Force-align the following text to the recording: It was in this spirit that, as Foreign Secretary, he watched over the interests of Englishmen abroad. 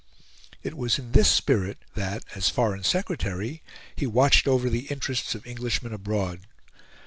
It 0.63 0.75
was 0.75 0.97
in 0.97 1.11
this 1.11 1.29
spirit 1.29 1.77
that, 1.93 2.23
as 2.33 2.49
Foreign 2.49 2.83
Secretary, 2.83 3.61
he 3.95 4.07
watched 4.07 4.47
over 4.47 4.67
the 4.67 4.87
interests 4.87 5.35
of 5.35 5.45
Englishmen 5.45 5.93
abroad. 5.93 6.47